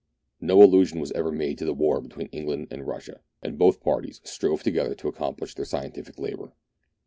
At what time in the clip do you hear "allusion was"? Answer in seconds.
0.63-1.11